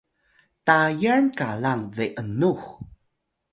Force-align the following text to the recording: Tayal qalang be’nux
Tayal 0.65 1.25
qalang 1.37 1.81
be’nux 1.95 2.61